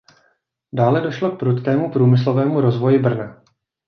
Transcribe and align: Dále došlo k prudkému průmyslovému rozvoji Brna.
Dále 0.73 1.01
došlo 1.01 1.31
k 1.31 1.39
prudkému 1.39 1.91
průmyslovému 1.91 2.61
rozvoji 2.61 2.99
Brna. 2.99 3.43